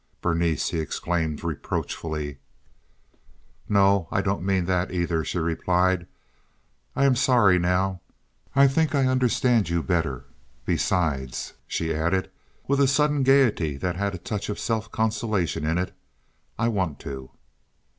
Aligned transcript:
"Berenice!" 0.19 0.69
he 0.71 0.79
exclaimed, 0.79 1.43
reproachfully. 1.43 2.39
"No, 3.69 4.07
I 4.11 4.23
don't 4.23 4.41
mean 4.41 4.65
that, 4.65 4.89
either," 4.91 5.23
she 5.23 5.37
replied. 5.37 6.07
"I 6.95 7.05
am 7.05 7.15
sorry 7.15 7.59
now. 7.59 8.01
I 8.55 8.67
think 8.67 8.95
I 8.95 9.05
understand 9.05 9.69
you 9.69 9.83
better. 9.83 10.25
Besides," 10.65 11.53
she 11.67 11.93
added, 11.93 12.31
with 12.67 12.79
a 12.79 12.87
sudden 12.87 13.21
gaiety 13.21 13.77
that 13.77 13.95
had 13.95 14.15
a 14.15 14.17
touch 14.17 14.49
of 14.49 14.57
self 14.57 14.91
consolation 14.91 15.67
in 15.67 15.77
it, 15.77 15.93
"I 16.57 16.67
want 16.67 16.97
to." 17.01 17.29